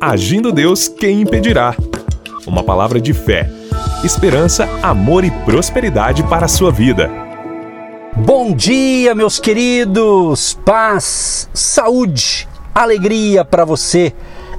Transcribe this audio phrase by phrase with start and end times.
[0.00, 1.74] Agindo Deus, quem impedirá?
[2.46, 3.50] Uma palavra de fé,
[4.04, 7.10] esperança, amor e prosperidade para a sua vida.
[8.16, 10.56] Bom dia, meus queridos!
[10.64, 14.14] Paz, saúde, alegria para você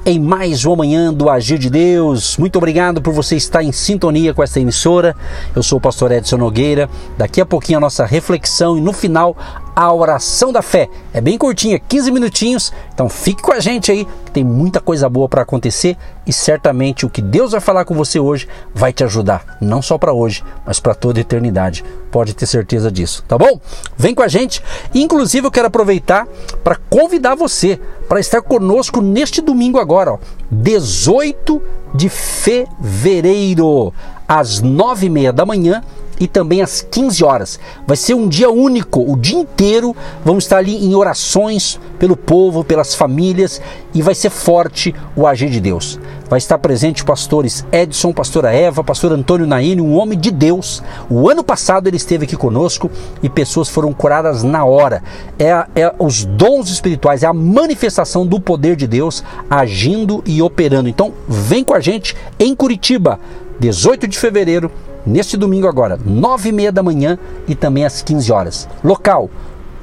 [0.06, 2.36] em mais uma manhã do Agir de Deus.
[2.38, 5.16] Muito obrigado por você estar em sintonia com esta emissora.
[5.56, 6.90] Eu sou o pastor Edson Nogueira.
[7.18, 9.38] Daqui a pouquinho a nossa reflexão e no final
[9.80, 10.90] a oração da fé.
[11.14, 12.74] É bem curtinha, 15 minutinhos.
[12.94, 15.96] Então fique com a gente aí, que tem muita coisa boa para acontecer
[16.28, 18.46] e certamente o que Deus vai falar com você hoje
[18.76, 21.86] vai te ajudar, não só para hoje, mas para toda a eternidade.
[22.12, 23.58] Pode ter certeza disso, tá bom?
[23.96, 24.62] Vem com a gente.
[24.94, 26.28] Inclusive eu quero aproveitar
[26.62, 30.20] para convidar você para estar conosco neste domingo agora, ó,
[30.52, 31.62] 18
[31.96, 33.94] de fevereiro,
[34.28, 35.82] às nove e meia da manhã
[36.20, 37.60] e também às 15 horas.
[37.88, 42.64] Vai ser um dia único, o dia inteiro vamos estar ali em orações pelo povo,
[42.64, 43.62] pelas famílias
[43.94, 46.00] e vai ser forte o agir de Deus.
[46.30, 50.84] Vai estar presente pastores Edson, pastora Eva, pastor Antônio Naine, um homem de Deus.
[51.10, 52.92] O ano passado ele esteve aqui conosco
[53.24, 55.02] e pessoas foram curadas na hora.
[55.40, 60.88] É, é os dons espirituais, é a manifestação do poder de Deus agindo e operando.
[60.88, 63.20] Então vem com a gente em Curitiba,
[63.60, 64.72] 18 de fevereiro,
[65.10, 68.70] neste domingo agora, nove e meia da manhã e também às 15 horas.
[68.84, 69.30] Local,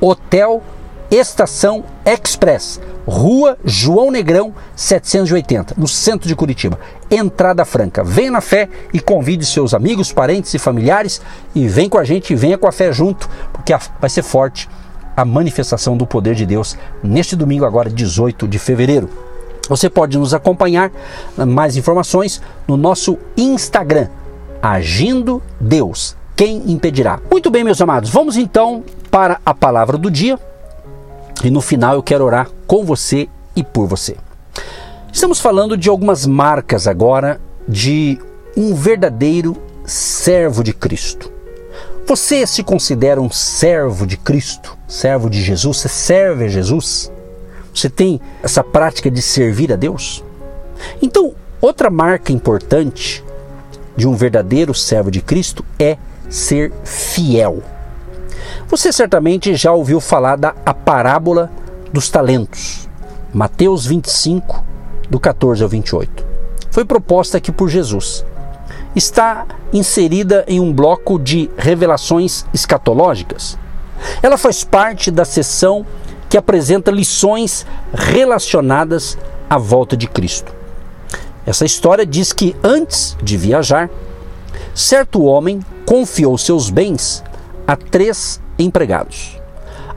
[0.00, 0.62] Hotel
[1.10, 6.78] Estação Express, Rua João Negrão 780, no centro de Curitiba.
[7.08, 8.02] Entrada franca.
[8.02, 11.20] Venha na fé e convide seus amigos, parentes e familiares
[11.54, 14.68] e vem com a gente e venha com a fé junto, porque vai ser forte
[15.16, 19.08] a manifestação do poder de Deus neste domingo agora, 18 de fevereiro.
[19.68, 20.90] Você pode nos acompanhar
[21.36, 24.08] mais informações no nosso Instagram
[24.62, 26.16] agindo Deus.
[26.34, 27.20] Quem impedirá?
[27.30, 30.38] Muito bem, meus amados, vamos então para a palavra do dia.
[31.42, 34.16] E no final eu quero orar com você e por você.
[35.12, 38.18] Estamos falando de algumas marcas agora de
[38.56, 41.32] um verdadeiro servo de Cristo.
[42.06, 45.78] Você se considera um servo de Cristo, servo de Jesus?
[45.78, 47.10] Você serve a Jesus?
[47.74, 50.22] Você tem essa prática de servir a Deus?
[51.02, 53.24] Então, outra marca importante
[53.96, 55.96] de um verdadeiro servo de Cristo é
[56.28, 57.62] ser fiel.
[58.68, 61.50] Você certamente já ouviu falar da a parábola
[61.92, 62.88] dos talentos,
[63.32, 64.64] Mateus 25,
[65.08, 66.26] do 14 ao 28.
[66.70, 68.24] Foi proposta aqui por Jesus.
[68.94, 73.58] Está inserida em um bloco de revelações escatológicas.
[74.22, 75.86] Ela faz parte da sessão
[76.28, 79.16] que apresenta lições relacionadas
[79.48, 80.55] à volta de Cristo.
[81.46, 83.88] Essa história diz que antes de viajar,
[84.74, 87.22] certo homem confiou seus bens
[87.66, 89.40] a três empregados.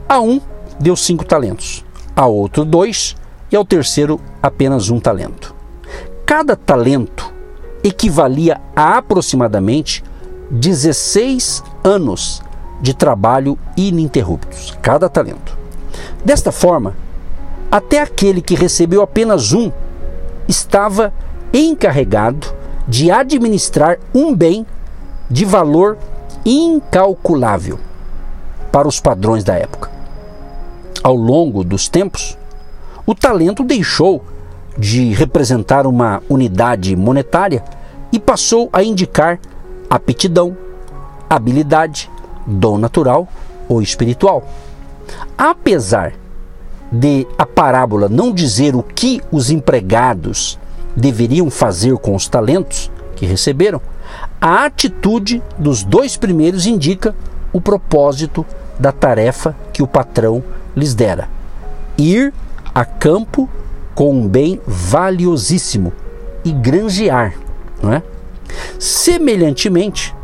[0.08, 0.40] A um
[0.78, 1.84] deu cinco talentos,
[2.14, 3.16] a outro dois
[3.50, 5.54] e ao terceiro apenas um talento.
[6.24, 7.32] Cada talento
[7.82, 10.04] equivalia a aproximadamente
[10.50, 12.42] 16 anos
[12.80, 15.58] de trabalho ininterruptos, cada talento.
[16.24, 16.94] Desta forma,
[17.70, 19.72] até aquele que recebeu apenas um
[20.48, 21.12] estava
[21.52, 22.52] encarregado
[22.86, 24.66] de administrar um bem
[25.30, 25.96] de valor
[26.44, 27.78] incalculável
[28.72, 29.90] para os padrões da época.
[31.02, 32.36] Ao longo dos tempos,
[33.06, 34.24] o talento deixou
[34.76, 37.62] de representar uma unidade monetária
[38.12, 39.38] e passou a indicar
[39.88, 40.56] aptidão,
[41.28, 42.10] habilidade,
[42.46, 43.28] dom natural
[43.68, 44.44] ou espiritual.
[45.36, 46.12] Apesar
[46.92, 50.58] de a parábola não dizer o que os empregados
[50.96, 53.80] deveriam fazer com os talentos que receberam,
[54.40, 57.14] a atitude dos dois primeiros indica
[57.52, 58.44] o propósito
[58.78, 60.42] da tarefa que o patrão
[60.74, 61.28] lhes dera:
[61.98, 62.32] ir
[62.74, 63.48] a campo
[63.94, 65.92] com um bem valiosíssimo
[66.44, 67.34] e granjear,
[67.82, 68.02] não é?
[68.78, 70.14] Semelhantemente,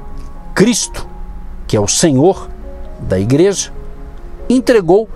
[0.54, 1.06] Cristo,
[1.66, 2.48] que é o Senhor
[3.00, 3.70] da igreja,
[4.48, 5.08] entregou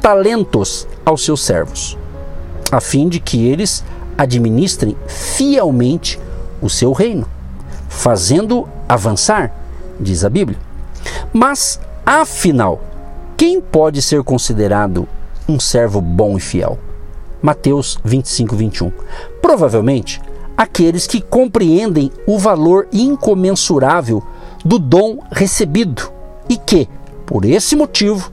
[0.00, 1.98] talentos aos seus servos,
[2.70, 3.84] a fim de que eles
[4.16, 6.18] administrem fielmente
[6.60, 7.26] o seu reino,
[7.88, 9.52] fazendo avançar,
[10.00, 10.58] diz a Bíblia.
[11.32, 12.82] Mas, afinal,
[13.36, 15.08] quem pode ser considerado
[15.48, 16.78] um servo bom e fiel?
[17.42, 18.92] Mateus 25, 21.
[19.42, 20.20] Provavelmente
[20.56, 24.22] aqueles que compreendem o valor incomensurável
[24.64, 26.10] do dom recebido
[26.48, 26.88] e que,
[27.26, 28.32] por esse motivo,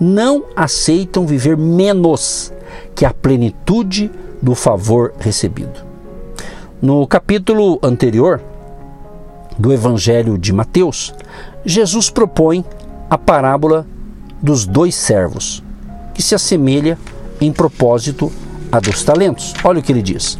[0.00, 2.52] não aceitam viver menos
[2.94, 4.10] que a plenitude
[4.42, 5.86] do favor recebido.
[6.80, 8.40] No capítulo anterior
[9.58, 11.12] do Evangelho de Mateus,
[11.64, 12.64] Jesus propõe
[13.10, 13.86] a parábola
[14.40, 15.62] dos dois servos,
[16.14, 16.96] que se assemelha
[17.40, 18.30] em propósito
[18.70, 19.54] a dos talentos.
[19.64, 20.38] Olha o que ele diz: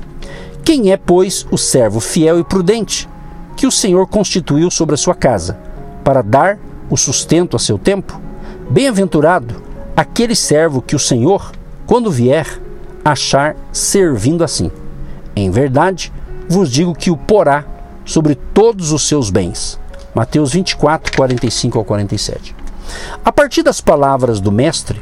[0.65, 3.09] Quem é, pois, o servo fiel e prudente
[3.57, 5.59] que o Senhor constituiu sobre a sua casa,
[6.05, 6.59] para dar
[6.89, 8.21] o sustento a seu tempo?
[8.71, 9.63] Bem-aventurado
[9.97, 11.51] aquele servo que o Senhor,
[11.87, 12.47] quando vier,
[13.13, 14.71] achar servindo assim.
[15.35, 16.13] Em verdade,
[16.49, 17.65] vos digo que o porá
[18.05, 19.79] sobre todos os seus bens.
[20.15, 22.55] Mateus 24, 45 ao 47.
[23.25, 25.01] A partir das palavras do Mestre,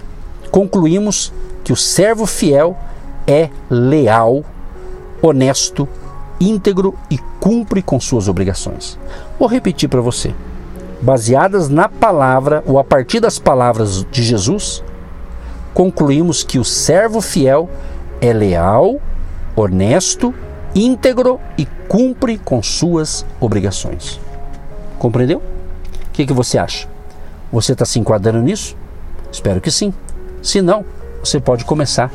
[0.51, 1.33] concluímos
[1.65, 2.77] que o servo fiel
[3.27, 4.45] é leal,
[5.21, 5.89] honesto,
[6.41, 8.99] íntegro e cumpre com suas obrigações.
[9.39, 10.35] Vou repetir para você.
[11.01, 14.83] Baseadas na palavra ou a partir das palavras de Jesus,
[15.75, 17.69] concluímos que o servo fiel
[18.27, 19.01] é leal,
[19.55, 20.35] honesto,
[20.75, 24.21] íntegro e cumpre com suas obrigações.
[24.99, 25.39] Compreendeu?
[25.39, 26.89] O que, que você acha?
[27.53, 28.77] Você está se enquadrando nisso?
[29.31, 29.93] Espero que sim.
[30.43, 30.85] Se não,
[31.21, 32.11] você pode começar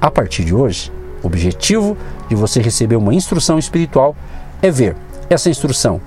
[0.00, 0.92] a partir de hoje.
[1.22, 1.96] O objetivo
[2.28, 4.16] de você receber uma instrução espiritual
[4.60, 4.96] é ver
[5.30, 6.00] essa instrução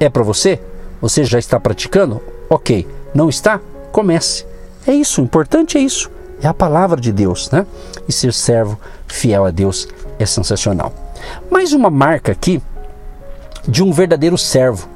[0.00, 0.60] é para você?
[1.00, 2.20] Você já está praticando?
[2.48, 2.86] Ok.
[3.14, 3.60] Não está?
[3.92, 4.44] Comece.
[4.86, 5.20] É isso.
[5.20, 6.10] O importante é isso.
[6.42, 7.66] É a palavra de Deus, né?
[8.08, 9.88] E ser servo fiel a Deus
[10.18, 10.92] é sensacional.
[11.50, 12.62] Mais uma marca aqui
[13.66, 14.88] de um verdadeiro servo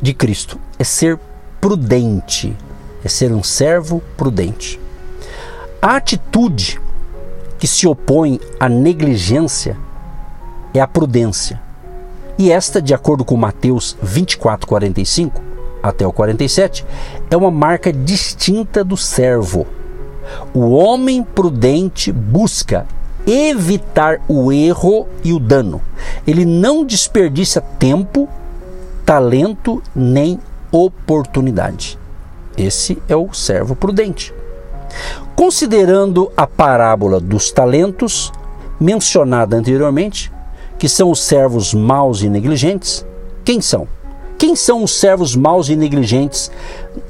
[0.00, 1.18] de Cristo é ser
[1.60, 2.56] prudente,
[3.04, 4.80] é ser um servo prudente.
[5.80, 6.80] A atitude
[7.58, 9.76] que se opõe à negligência
[10.74, 11.60] é a prudência.
[12.38, 15.42] E esta, de acordo com Mateus 24, 45
[15.82, 16.84] até o 47,
[17.30, 19.66] é uma marca distinta do servo.
[20.54, 22.86] O homem prudente busca
[23.26, 25.80] evitar o erro e o dano.
[26.26, 28.28] Ele não desperdiça tempo,
[29.04, 30.38] talento nem
[30.70, 31.98] oportunidade.
[32.56, 34.32] Esse é o servo prudente.
[35.34, 38.32] Considerando a parábola dos talentos
[38.80, 40.32] mencionada anteriormente,
[40.78, 43.04] que são os servos maus e negligentes,
[43.44, 43.88] quem são?
[44.38, 46.50] Quem são os servos maus e negligentes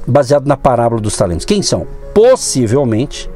[0.05, 1.45] baseado na parábola dos talentos?
[1.45, 1.85] Quem são?
[2.17, 3.29] Possivelmente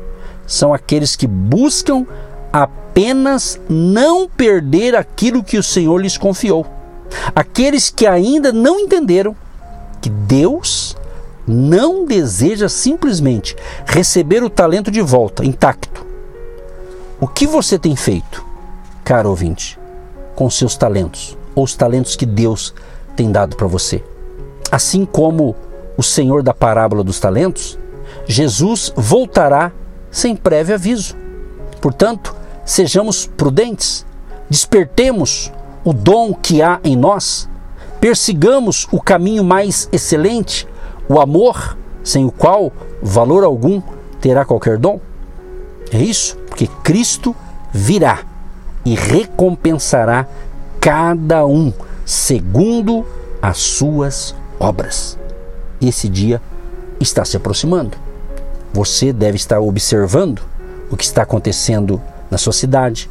[0.47, 2.03] são aqueles que buscam
[2.51, 6.65] apenas não perder aquilo que o Senhor lhes confiou.
[7.35, 9.35] Aqueles que ainda não entenderam
[10.01, 10.97] que Deus
[11.47, 13.55] não deseja simplesmente
[13.85, 16.03] receber o talento de volta intacto.
[17.19, 18.43] O que você tem feito,
[19.03, 19.77] caro ouvinte,
[20.33, 22.73] com seus talentos, ou os talentos que Deus
[23.15, 24.03] tem dado para você?
[24.71, 25.55] Assim como
[25.95, 27.77] o Senhor da parábola dos talentos,
[28.31, 29.73] Jesus voltará
[30.09, 31.17] sem prévio aviso.
[31.81, 32.33] Portanto,
[32.63, 34.05] sejamos prudentes,
[34.49, 35.51] despertemos
[35.83, 37.49] o dom que há em nós,
[37.99, 40.65] persigamos o caminho mais excelente,
[41.09, 42.71] o amor, sem o qual
[43.03, 43.81] valor algum
[44.21, 45.01] terá qualquer dom.
[45.91, 47.35] É isso, porque Cristo
[47.73, 48.19] virá
[48.85, 50.25] e recompensará
[50.79, 51.73] cada um
[52.05, 53.05] segundo
[53.41, 55.19] as suas obras.
[55.81, 56.41] Esse dia
[56.97, 57.97] está se aproximando.
[58.73, 60.41] Você deve estar observando
[60.89, 63.09] o que está acontecendo na sua cidade,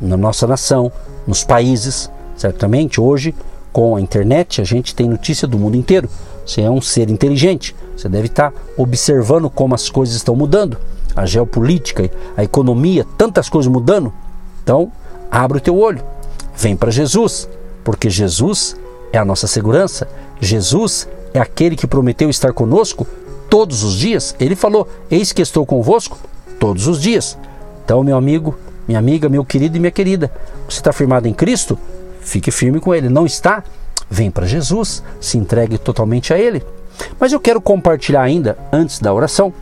[0.00, 0.90] na nossa nação,
[1.26, 2.10] nos países.
[2.36, 3.34] Certamente hoje,
[3.72, 6.08] com a internet, a gente tem notícia do mundo inteiro.
[6.46, 10.76] Você é um ser inteligente, você deve estar observando como as coisas estão mudando,
[11.14, 14.12] a geopolítica, a economia, tantas coisas mudando.
[14.62, 14.90] Então,
[15.30, 16.02] abre o teu olho,
[16.56, 17.48] vem para Jesus,
[17.84, 18.76] porque Jesus
[19.12, 20.08] é a nossa segurança.
[20.40, 23.06] Jesus é aquele que prometeu estar conosco
[23.52, 24.34] todos os dias.
[24.40, 26.18] Ele falou: Eis que estou convosco
[26.58, 27.36] todos os dias.
[27.84, 30.32] Então, meu amigo, minha amiga, meu querido e minha querida,
[30.66, 31.78] você está firmado em Cristo?
[32.22, 33.10] Fique firme com Ele.
[33.10, 33.62] Não está?
[34.08, 36.64] Vem para Jesus, se entregue totalmente a Ele.
[37.20, 39.52] Mas eu quero compartilhar ainda, antes da oração,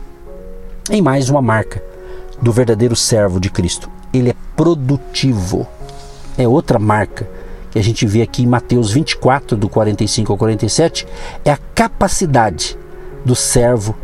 [0.89, 1.83] em mais uma marca
[2.41, 3.89] do verdadeiro servo de Cristo.
[4.13, 5.67] Ele é produtivo.
[6.37, 7.27] É outra marca
[7.69, 11.05] que a gente vê aqui em Mateus 24, do 45 ao 47,
[11.43, 12.77] é a capacidade
[13.23, 13.95] do servo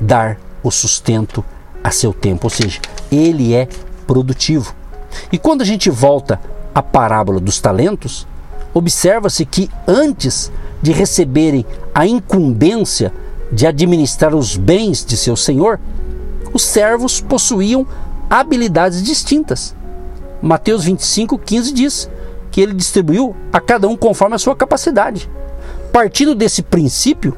[0.00, 1.44] dar o sustento
[1.82, 2.80] a seu tempo, ou seja,
[3.12, 3.68] ele é
[4.06, 4.74] produtivo.
[5.30, 6.40] E quando a gente volta
[6.74, 8.26] à parábola dos talentos,
[8.72, 10.50] observa-se que antes
[10.82, 13.12] de receberem a incumbência
[13.52, 15.78] de administrar os bens de seu senhor,
[16.52, 17.86] os servos possuíam
[18.28, 19.74] habilidades distintas.
[20.42, 22.10] Mateus 25, 15 diz
[22.50, 25.28] que ele distribuiu a cada um conforme a sua capacidade.
[25.92, 27.36] Partindo desse princípio,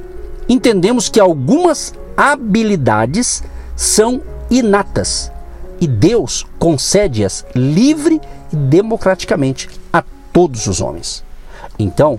[0.48, 3.42] entendemos que algumas habilidades
[3.74, 5.30] são inatas
[5.80, 8.20] e Deus concede-as livre
[8.52, 11.24] e democraticamente a todos os homens.
[11.78, 12.18] Então,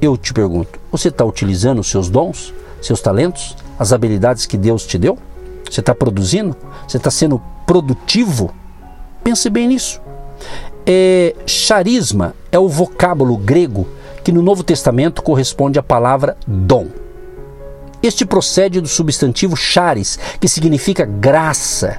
[0.00, 2.52] eu te pergunto: você está utilizando os seus dons,
[2.82, 5.18] seus talentos, as habilidades que Deus te deu?
[5.70, 6.56] Você está produzindo?
[6.86, 8.52] Você está sendo produtivo?
[9.22, 10.00] Pense bem nisso.
[10.86, 13.86] É, charisma é o vocábulo grego
[14.22, 16.86] que no Novo Testamento corresponde à palavra dom.
[18.02, 21.98] Este procede do substantivo charis, que significa graça.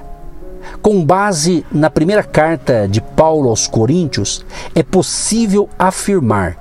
[0.80, 6.56] Com base na primeira carta de Paulo aos Coríntios, é possível afirmar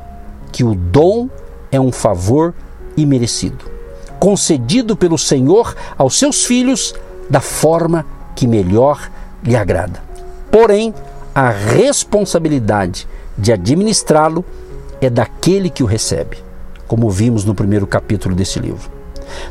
[0.52, 1.30] que o dom
[1.72, 2.54] é um favor
[2.96, 3.70] imerecido,
[4.20, 6.96] concedido pelo Senhor aos seus filhos
[7.30, 9.12] da forma que melhor
[9.44, 10.02] lhe agrada.
[10.52, 10.94] Porém,
[11.36, 14.44] a responsabilidade de administrá-lo
[15.00, 16.38] é daquele que o recebe,
[16.88, 18.97] como vimos no primeiro capítulo desse livro.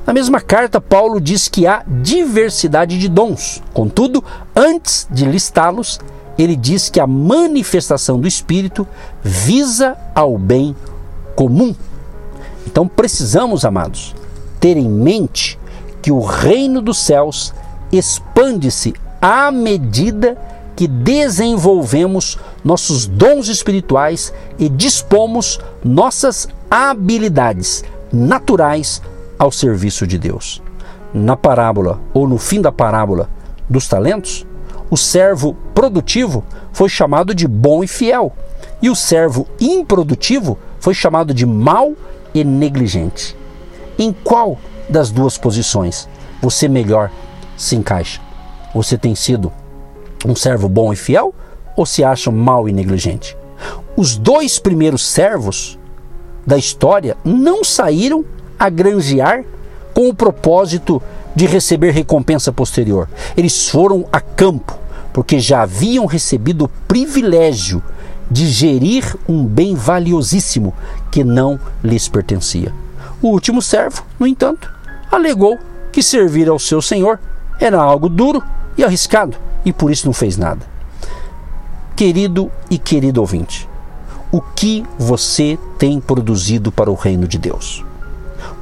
[0.06, 3.62] Na mesma carta, Paulo diz que há diversidade de dons.
[3.72, 4.22] Contudo,
[4.54, 6.00] antes de listá-los,
[6.38, 8.86] ele diz que a manifestação do Espírito
[9.22, 10.76] visa ao bem
[11.34, 11.74] comum.
[12.66, 14.14] Então precisamos, amados,
[14.60, 15.58] ter em mente
[16.02, 17.54] que o reino dos céus
[17.90, 20.36] expande-se à medida
[20.74, 29.00] que desenvolvemos nossos dons espirituais e dispomos nossas habilidades naturais
[29.38, 30.62] ao serviço de Deus.
[31.12, 33.28] Na parábola, ou no fim da parábola
[33.68, 34.46] dos talentos,
[34.90, 38.32] o servo produtivo foi chamado de bom e fiel,
[38.80, 41.94] e o servo improdutivo foi chamado de mau
[42.34, 43.36] e negligente.
[43.98, 46.08] Em qual das duas posições
[46.40, 47.10] você melhor
[47.56, 48.20] se encaixa?
[48.74, 49.52] Você tem sido
[50.24, 51.34] um servo bom e fiel
[51.74, 53.36] ou se acha mau e negligente?
[53.96, 55.78] Os dois primeiros servos
[56.46, 58.24] da história não saíram
[58.58, 59.44] a granjear
[59.94, 61.02] com o propósito
[61.34, 63.08] de receber recompensa posterior.
[63.36, 64.78] Eles foram a campo
[65.12, 67.82] porque já haviam recebido o privilégio
[68.30, 70.74] de gerir um bem valiosíssimo
[71.10, 72.72] que não lhes pertencia.
[73.22, 74.70] O último servo, no entanto,
[75.10, 75.58] alegou
[75.90, 77.18] que servir ao seu senhor
[77.58, 78.42] era algo duro
[78.76, 80.66] e arriscado e por isso não fez nada.
[81.94, 83.66] Querido e querido ouvinte,
[84.30, 87.82] o que você tem produzido para o reino de Deus?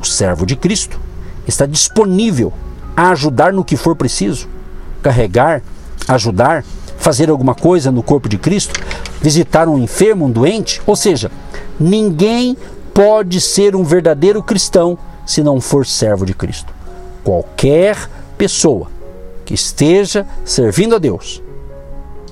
[0.05, 1.01] Servo de Cristo
[1.47, 2.53] está disponível
[2.97, 4.49] a ajudar no que for preciso,
[5.03, 5.63] carregar,
[6.09, 6.65] ajudar,
[6.97, 8.81] fazer alguma coisa no corpo de Cristo,
[9.21, 11.31] visitar um enfermo, um doente, ou seja,
[11.79, 12.57] ninguém
[12.93, 14.97] pode ser um verdadeiro cristão
[15.27, 16.73] se não for servo de Cristo.
[17.23, 17.97] Qualquer
[18.39, 18.89] pessoa
[19.45, 21.43] que esteja servindo a Deus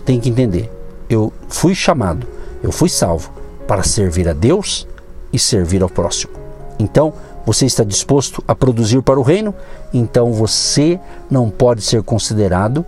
[0.04, 0.70] tem que entender:
[1.08, 2.26] eu fui chamado,
[2.62, 3.30] eu fui salvo
[3.66, 4.86] para servir a Deus
[5.32, 6.32] e servir ao próximo.
[6.78, 7.12] Então,
[7.44, 9.54] você está disposto a produzir para o reino?
[9.92, 10.98] Então você
[11.30, 12.84] não pode ser considerado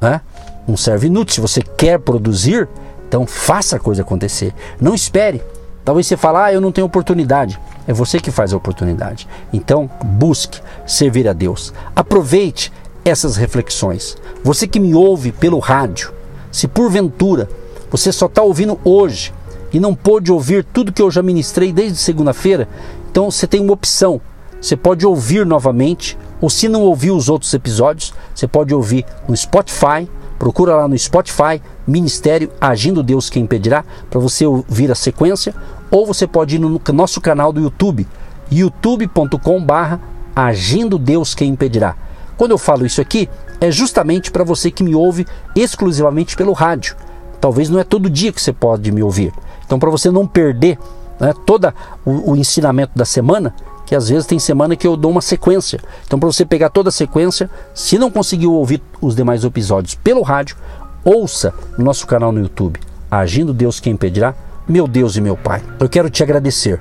[0.00, 0.20] né,
[0.66, 1.34] um servo inútil.
[1.34, 2.68] Se você quer produzir,
[3.08, 4.54] então faça a coisa acontecer.
[4.80, 5.42] Não espere.
[5.84, 7.58] Talvez você fale, ah, eu não tenho oportunidade.
[7.86, 9.26] É você que faz a oportunidade.
[9.50, 11.72] Então, busque servir a Deus.
[11.96, 12.70] Aproveite
[13.02, 14.16] essas reflexões.
[14.44, 16.12] Você que me ouve pelo rádio,
[16.52, 17.48] se porventura
[17.90, 19.32] você só está ouvindo hoje
[19.72, 22.68] e não pôde ouvir tudo que eu já ministrei desde segunda-feira,
[23.10, 24.20] então você tem uma opção.
[24.60, 29.36] Você pode ouvir novamente, ou se não ouviu os outros episódios, você pode ouvir no
[29.36, 30.08] Spotify.
[30.38, 35.52] Procura lá no Spotify, Ministério Agindo Deus Quem Impedirá, para você ouvir a sequência,
[35.90, 38.06] ou você pode ir no nosso canal do YouTube,
[38.50, 40.00] youtube.com/barra
[40.36, 41.96] Agindo Deus Quem Impedirá.
[42.36, 43.28] Quando eu falo isso aqui,
[43.60, 46.94] é justamente para você que me ouve exclusivamente pelo rádio.
[47.40, 49.32] Talvez não é todo dia que você pode me ouvir.
[49.66, 50.78] Então, para você não perder
[51.20, 51.72] né, todo
[52.04, 53.54] o, o ensinamento da semana,
[53.86, 55.80] que às vezes tem semana que eu dou uma sequência.
[56.06, 60.22] Então, para você pegar toda a sequência, se não conseguiu ouvir os demais episódios pelo
[60.22, 60.56] rádio,
[61.04, 64.34] ouça no nosso canal no YouTube, Agindo Deus Quem Impedirá,
[64.68, 65.62] meu Deus e meu Pai.
[65.80, 66.80] Eu quero te agradecer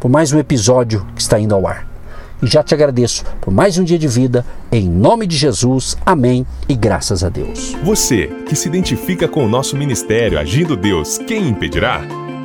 [0.00, 1.96] por mais um episódio que está indo ao ar
[2.42, 4.44] e já te agradeço por mais um dia de vida.
[4.70, 7.76] Em nome de Jesus, amém e graças a Deus.
[7.82, 12.25] Você que se identifica com o nosso ministério Agindo Deus, quem impedirá?